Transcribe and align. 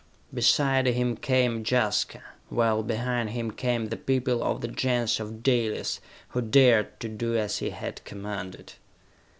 Beside 0.33 0.87
him 0.87 1.15
came 1.15 1.63
Jaska, 1.63 2.23
while 2.49 2.81
behind 2.81 3.29
him 3.29 3.51
came 3.51 3.89
the 3.89 3.97
people 3.97 4.43
of 4.43 4.61
the 4.61 4.67
Gens 4.67 5.19
of 5.19 5.43
Dalis 5.43 5.99
who 6.29 6.41
dared 6.41 6.99
to 7.01 7.07
do 7.07 7.37
as 7.37 7.59
he 7.59 7.69
had 7.69 8.03
commanded. 8.03 8.73